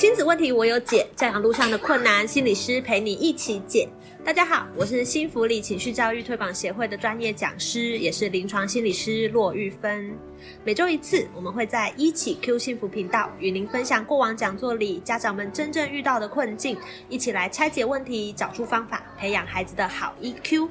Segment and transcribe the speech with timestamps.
[0.00, 3.86] 亲子问题我有解，教养路上的困难，心理师陪你一起解。
[4.24, 10.16] 大家好，我是新福利情绪教育推广协会的专业讲师，也是临床心理师骆玉芬。
[10.64, 16.78] 每周一次，我们会在一起 Q 幸福频道与您分享过往讲座里家长们真正遇到的困境，
[17.10, 20.66] 一起来拆解问题，找出方法，培养孩子的好 EQ。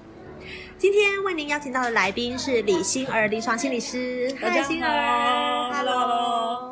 [0.80, 6.69] 今天为您邀请到的来宾是李欣儿临床心理师，大家嗨欣儿好，Hello。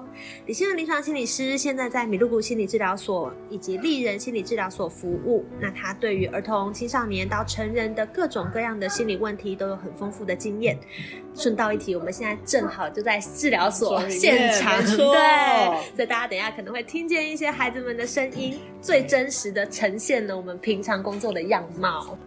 [0.48, 5.46] 李欣的临床心理师现在在米露谷心理治疗所以及丽人心理治疗所服务。
[5.60, 10.80] 那他对于儿童、青少年到成人的各种各样的心理问题都有很丰富的经验。
[11.36, 22.18] 顺道一提，我们现在正好就在治疗所现场，对，所以大家等一下可能会听见一些孩子们的声音，最真实的呈现了我们平常工作的样貌。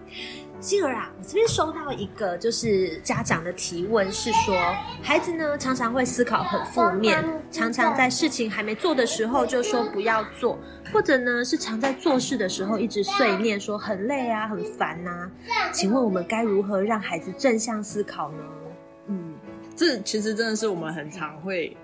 [0.61, 4.55] 欣儿啊，我这边收到一个就是家长的提问，是说
[5.02, 10.58] 孩子呢常常会思考很负面，常常在事情还没做的时候就说不要做，
[10.92, 15.30] 或者呢是常在做事的时候一直碎念说很累啊、很烦呐、
[15.72, 18.45] 请问我们该如何让孩子正向思考呢？
[19.06, 19.34] 嗯，
[19.74, 21.74] 这其实真的是我们很常会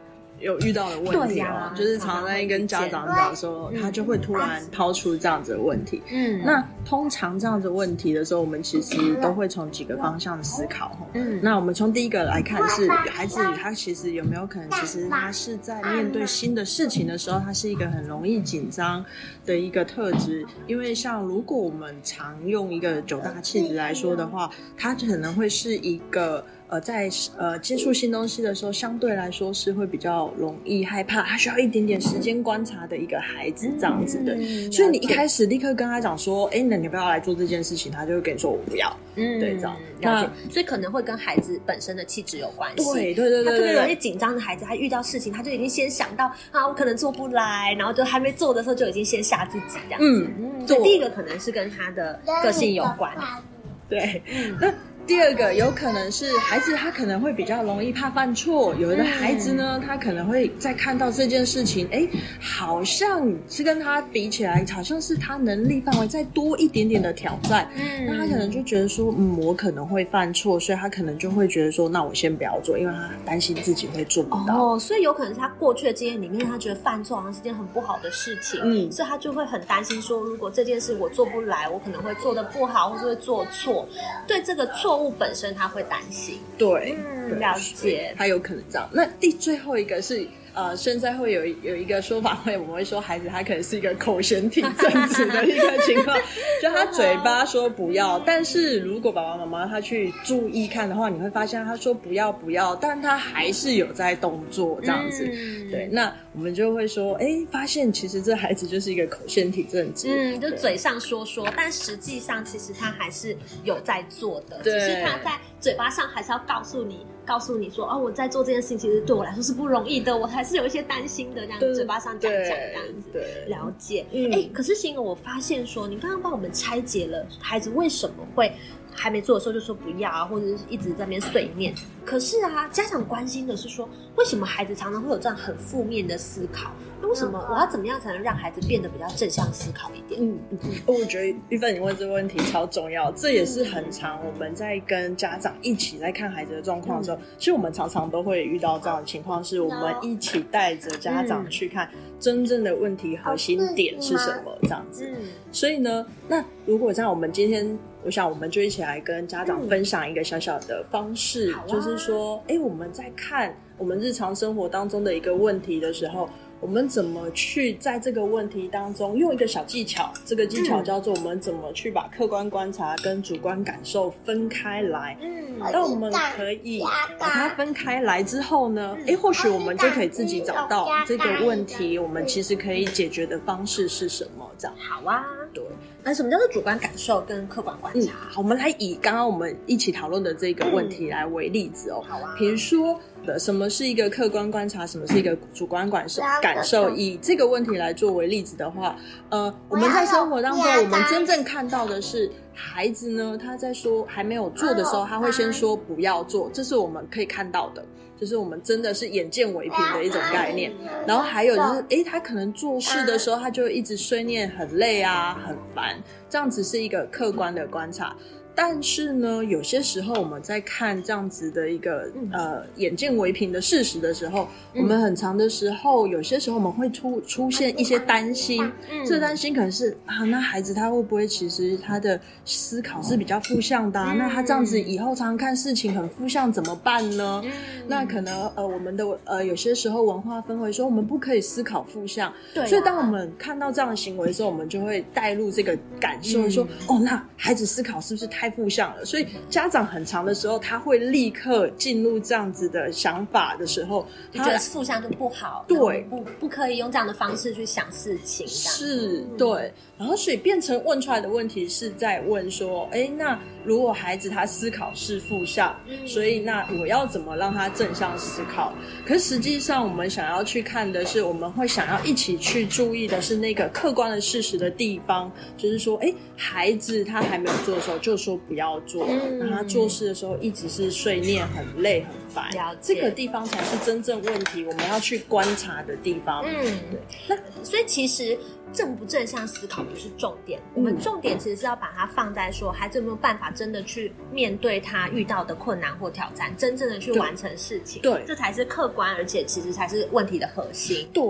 [0.40, 6.02] 有遇到的问题哦、就是常常在跟家长讲说，他就会突然抛出这样子的问题。
[6.10, 11.06] 嗯那通常这样子问题的时候，我们其实都会从几个方向思考哈。
[11.14, 19.04] 嗯那我们从第一个来看是孩子，他其实有没有可能，其实他是在面对新的事情的时候，他是一个很容易紧张
[19.44, 20.46] 的一个特质。
[20.66, 26.44] 因为像如果我们常用一个九大气质来说的话，他可能会是一个。
[26.68, 34.34] 呃，在呃接触新东西的时候，相对来说是会比较容易害怕，他需要一点点时间观察的一个孩子，这样子的。
[34.34, 38.94] 嗯所以你一开始立刻跟他讲说，哎，那你不要来做这件事情，他就会跟你说我不要。
[39.18, 42.84] 嗯对这样了解，所以可能会跟孩子本身的气质有关系。
[42.92, 43.96] 对对对他特别有些对对对。
[43.96, 50.06] 紧张的孩子，他遇到事情，他就已经先想到啊，我可能做不来，然后就还没做的时候就已经先吓自己这样子。
[50.06, 53.14] 嗯嗯，做所以第一个可能是跟他的个性有关。
[53.88, 54.20] 对，
[54.60, 54.66] 那
[55.06, 62.06] 第二个有可能是孩子他可能会比较容易怕犯错，有的孩子呢，他可能会在看到这件事情，哎，
[62.40, 68.06] 好像是跟他比起来，好像是他能力范围再多一点点的挑战，嗯。
[68.06, 74.74] 那他可能就觉得说，嗯，我可能会犯错，所以他可能就会觉得说，那我先不要做，因为他担心自己会做不到。
[74.74, 78.90] 哦，所以有可能是他过去的经验里面，他觉得犯错好像是件很不好的事情，嗯。
[78.90, 83.86] 所以他就会很担心说，如果这件事我做不来，我可能会做的不好，或是会做错，
[84.26, 86.40] 对这个错误本身他会担心。
[86.58, 86.96] 对，
[87.38, 88.14] 了解。
[88.16, 88.88] 他有可能这样。
[88.92, 90.26] 那第最后一个是。
[90.56, 96.18] 呃，现在会有有一个说法，会我们会说孩子他可能是一个口嫌体正直的一个情况，
[96.62, 105.28] 就他 嘴巴说不要，但是如果爸爸妈妈他去注意看的话，你会发现他说不要不要，但他还是有在动作这样子。
[105.30, 105.70] 嗯。
[105.70, 114.80] 对，那我们就会说，哎，发现其实这孩子就是一个口嫌体正直，嗯，就嘴上说说，但实际上其实他还是有在做的，只对。
[114.80, 123.10] 是他在嘴巴上还是要告诉你，告诉你说，哦，我在做这件事情，其实对我来说是不容易的，我还是有一些担心的，这样嘴巴上讲讲这样子。
[123.12, 128.50] 对了解，嗯哎、可是欣儿，我发现说，你刚刚帮我们拆解了孩子为什么会
[128.96, 131.74] 还没做的时候就说不要啊，或者是一直在那边碎念。
[132.04, 136.70] 可是啊，家长关心的是说，为什么孩子常常会有这样很负面的思考？
[137.02, 140.18] 那为什么我要怎么样才能让孩子变得比较正向思考一点？
[140.22, 155.06] 嗯，嗯我觉得玉芬你问这个问题超重要，这也是很常我们在跟家长一起在看孩子的状况的时候，其实我们常常都会遇到这样的情况，是我们一起带着家长去看真正的问题核心点是什么，这样子。
[155.06, 155.16] 嗯
[155.56, 157.66] 所以呢，那如果这样，我们今天，
[158.04, 166.28] 我想我们就一起来跟家长分享一个小小的方式，就是说，哎，我们在看我们日常生活当中的一个问题的时候。
[166.60, 170.12] 我们怎么去在这个问题当中用一个小技巧？
[170.24, 175.16] 这个技巧叫做我们怎么去把客观观察跟主观感受分开来。
[175.20, 176.82] 嗯那我们可以
[177.18, 184.46] 把它分开来之后呢，诶，或许我们就可以自己找到这个问题，我们其实可以解决的方式是什么？
[184.58, 185.24] 这样好啊。
[185.54, 185.64] 对。
[186.02, 188.12] 那什么叫做主观感受跟客观观嗯，察？
[188.30, 192.04] 好，我们来以刚刚我们一起讨论的这个问题来为例子哦。
[192.06, 196.88] 好啊比如说的什么是一个客观观察，什么是一个主观感受感受？
[196.90, 198.96] 以这个问题来作为例子的话，
[199.28, 207.84] 呃，我们在生活当中，我们真正看到的是孩子呢，他在说还没有做的时候，他会先说不要做，这是我们可以看到的，
[208.18, 210.72] 就是我们真的是眼见为凭的一种概念。
[211.06, 218.16] 然后还有就是，哎，他可能做事的时候，他就一直碎念，很累啊，很烦，这样子是一个客观的观察。
[218.58, 228.72] 但是呢，有些时候我们在看这样子的一个呃眼见为凭的事实的时候，我们很长的时候，有些时候我们会出出现一些担心。
[229.04, 234.02] 这担心可能是啊，那孩子他会不会其实他的思考是比较负向的？
[234.14, 237.44] 那他这样子以后常常看事情很负向怎么办呢？
[237.86, 248.46] 那可能呃我们的呃有些时候文化氛围说我们不可以思考负向，对所以当我们看到这样的行为的时候，我们就会带入这个感受，说哦，那孩子思考是不是太？
[248.46, 259.72] 太负向了，所以家长很长的时候，他会立刻进入这样子的想法的时候，他觉得负向就不好，对，不不可以用这样的方式去想事情，是，对。
[259.98, 268.72] 然后所以变成问出来的问题是在问说，哎，那如果孩子他思考是负向，所以那我要怎么让他正向思考？
[269.04, 278.36] 可实际上我们想要去看的是，我们会想要一起去注意的是那个客观的事实的地方，就是说，哎，孩子他还没有做的时候就说。
[278.46, 279.08] 不要做，
[279.40, 282.76] 那他做事的时候一直是睡念，很累很烦。
[282.82, 286.44] 这个地方才是真正问题，我们要去观察的地方。
[286.44, 287.00] 嗯，对。
[287.28, 288.36] 那所以其实
[288.72, 298.02] 正不正向思考不是重点，我们重点其实是要把它放在说，孩子有没有办法真的去面对他遇到的困难或挑战，真正的去完成事情。
[298.02, 301.08] 对，这才是客观，而且其实才是问题的核心。
[301.12, 301.24] 对，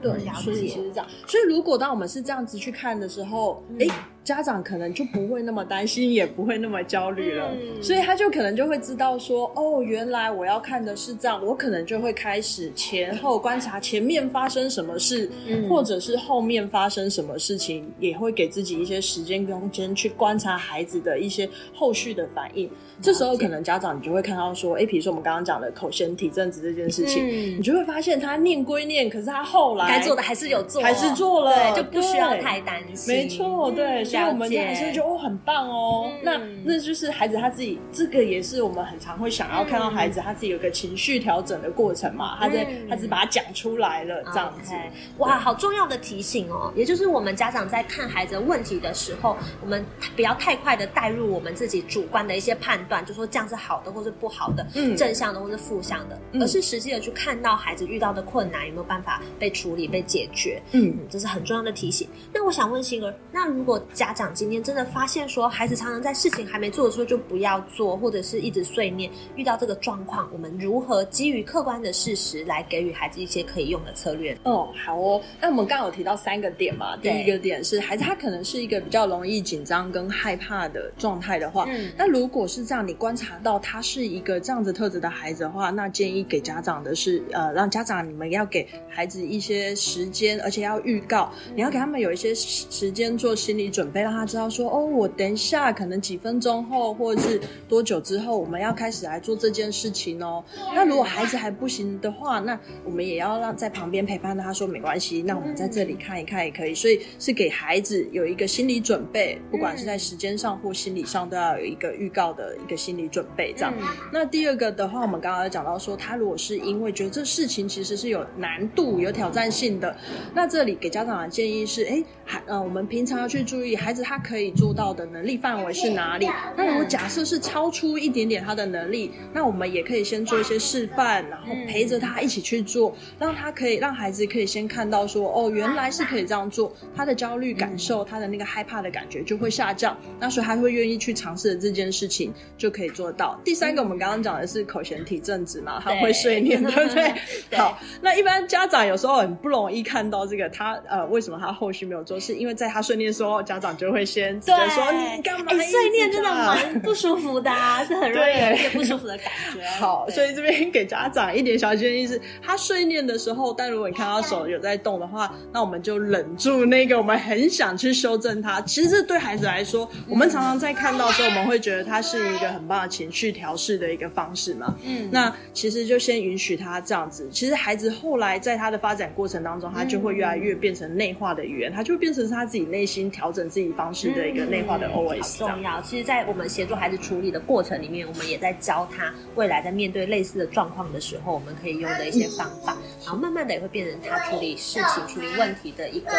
[0.00, 1.06] 对，所以其实这样。
[1.26, 3.86] 所以如果当我们是这样子去看的时候，哎。
[4.24, 7.50] 家长可能就不会那么担心，也不会那么焦虑了，
[7.82, 15.28] 所以他就可能就会知道说，哦，原来我要看的是这样，我可能就会开始前后观察前面发生什么事，
[15.68, 22.70] 或者是后面发生什么事情，也会给自己一些时间空间去观察孩子的一些后续的反应。
[23.00, 27.26] 这时候可能家长你就会看到说，哎，比如说我们刚刚讲的口嫌体正直这件事情，
[27.58, 33.12] 你就会发现他念归念，可是他后来该做的还是有做，还是做了，就不需要太担心。
[33.12, 34.11] 没错，对。
[34.12, 44.72] 所以我们就还是觉得哦很棒哦，那那就是孩子他自己，这个也是我们很常会想要看到孩子他自己有个情绪调整的过程嘛，他在他只把它讲出来了这样子。
[45.18, 49.84] 哇，好重要的提醒哦，也就是我们家长在看孩子问题的时候，我们
[50.16, 62.08] 不要太快的带入我们自己主观的一些判断，就说这样是好的或是不好的，嗯，正向的或是负向的，而是实际的去看到孩子遇到的困难有没有办法被处理被解决，嗯，这是很重要的提醒。
[62.32, 69.10] 那我想问星儿，那如果家长今天真的发现说，孩子常常在事情还没做的时候就不要做，或者是一直碎念。
[69.36, 74.34] 遇到这个状况，我们如何基于客观的事实来给予孩子一些可以用的策略？
[74.44, 75.20] 哦，好哦。
[75.38, 100.42] 那我们刚刚有提到三个点嘛，第一个点是孩子他可能是一个比较容易紧张跟害怕的状态的话，嗯那如果是这样，你观察到他是一个这样子特质的孩子的话，那建议给家长的是，呃，让家长你们要给孩子一些时间，而且要预告，你要给他们有一些时间做心理准备，让他知道说，哦，我等一下可能几分钟后，或者是多久之后，我们要开始来做这件事情哦。
[100.74, 106.74] 那如果孩子还不行的话，那我们也要让在旁边陪伴他，说没关系，那我们在这里看一看也可以。
[106.74, 113.52] 所以是给孩子有一个心理准备，不管是在时间上或心理上，都要有一个预告的一个心理准备。
[113.56, 113.74] 这样。
[114.12, 119.96] 那第二个的话，我们刚刚讲到说，他如果是因为觉得这事情其实是有难度、有挑战性的，
[120.34, 126.28] 那这里给家长的建议是，哎，还呃，我们平常要去注意孩子他可以做到的能力范围是哪里。
[126.56, 143.38] 那如果假设是超出一点点他的能力，那我们也可以先做一些示范，然后陪着他一起去做，让他可以让孩子可以先看到说，哦，原来是可以这样做，他的焦虑感受、他的那个害怕的感觉就会下降，那所以他会愿意去尝试的这件事情就可以做到。
[143.44, 147.58] 第三个，我们刚刚讲的是口嫌体正直嘛，他会睡念，对不对？
[147.58, 152.20] 好，那一般家长有时候很不容易看到这个，他呃，为什么他后续没有做？
[152.20, 155.52] 是因为在他睡念的时候，家长就会先直接说你干嘛？
[155.62, 157.50] 碎念真的蛮不舒服的，
[157.86, 159.62] 是很容易有一些不舒服的感觉。
[159.80, 168.60] 好，所以这边给家长一点小建议是，他碎念的时候，但如果你看到手有在动的话，那我们就忍住那个我们很想去修正他。
[168.62, 174.76] 其实这对孩子来说，我们常常在看到的时候，我们会觉得他是一个很棒的情绪调试的一个方式嘛。
[174.84, 177.28] 嗯，那其实就先允许他这样子。
[177.30, 183.61] 其实孩子后来在他的发展过程当中，他就会越来越变成内化的语言，他就变成他自己内心调整自己。
[183.62, 185.80] 己方式的一个内化的 OS，重要。
[185.82, 196.12] 其实，在我们协助孩子处理的过程里面，我们也在教他未来在面对类似的状况的时候，我们可以用的一些方法，然后慢慢的也会变成他处理事情、处理问题的一个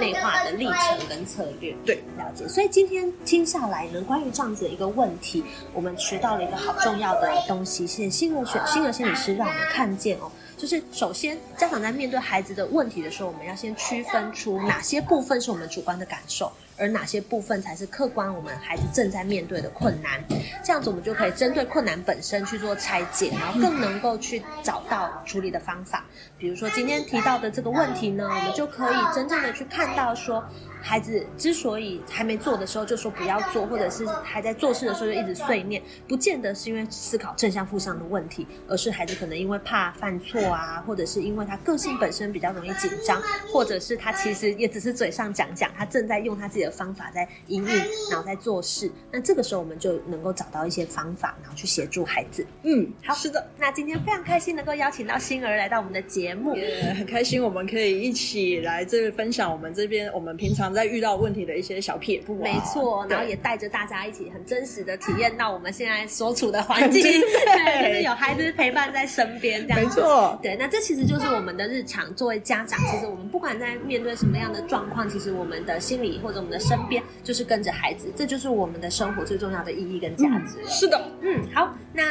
[0.00, 1.74] 内化的历程跟策略。
[1.84, 2.46] 对，了解。
[2.48, 10.30] 所以今天听下来呢，关于这样子的一个问题，我们学到了一个好重要的东西，是新的学新的心理师让我们看见哦。
[10.56, 20.22] 就是首先，家长在面对孩子的问题的时候，我们要先区分出哪些部分是我们主观的感受，而哪些部分才是客观我们孩子正在面对的困难。
[20.64, 26.04] 这样子，我们就可以针对困难本身去做拆解，然后更能够去找到处理的方法。
[26.38, 30.44] 比如说今天提到的这个问题呢，我们就可以真正的去看到说。
[30.80, 43.20] 孩子之所以还没做的时候就说不要做，或者是还在做事的时候就一直碎念，不见得是因为思考正向负向的问题，而是孩子可能因为怕犯错啊，或者是因为他个性本身比较容易紧张，
[43.52, 47.68] 或者是他其实也只是嘴上讲讲，他正在用他自己的方法在营运，
[48.10, 48.90] 然后在做事。
[49.10, 52.46] 那这个时候我们就能够找到一些方法，然后去协助孩子。
[52.62, 53.46] 嗯，好，是的。
[53.58, 60.68] 那今天非常开心能够邀请到星儿来到我们的节目，也 很开心我们可以一起来这边分享我们这边我们平常。
[60.68, 72.14] 在遇到问题的一些小撇步，没错，然后也带着大家一起很真实的体验到我们现在所处的环境， 对，就是有孩子陪伴在身边，这样没错，对，那这其实就是我们的日常。
[72.14, 80.58] 作为家长，其实我们不管在面对什么样的状况，其实我们的心理或者我们的身边，就是跟着孩子，这就是我们的生活最重要的意义跟价值。
[80.66, 82.02] 是的，嗯，好，那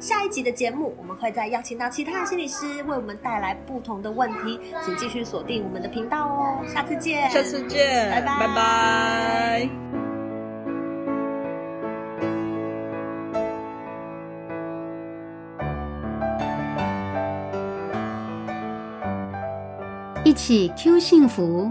[0.00, 8.10] 下一集的节目，我们会再邀请到其他的心理师为我们带来不同的问题，请继续锁定我们的频道哦，下次见，下次见。
[8.10, 9.68] 拜拜拜拜！
[20.24, 21.70] 一起 Q 幸福，